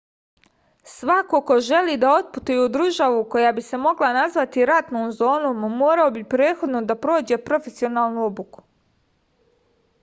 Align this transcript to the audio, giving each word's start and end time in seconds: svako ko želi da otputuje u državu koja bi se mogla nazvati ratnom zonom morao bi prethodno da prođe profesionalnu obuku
svako 0.93 1.39
ko 1.49 1.57
želi 1.67 1.97
da 2.03 2.13
otputuje 2.21 2.61
u 2.61 2.71
državu 2.77 3.19
koja 3.35 3.51
bi 3.59 3.65
se 3.67 3.81
mogla 3.83 4.11
nazvati 4.17 4.65
ratnom 4.71 5.11
zonom 5.21 5.63
morao 5.85 6.11
bi 6.19 6.27
prethodno 6.35 6.85
da 6.93 6.95
prođe 7.07 7.41
profesionalnu 7.51 8.25
obuku 8.33 8.65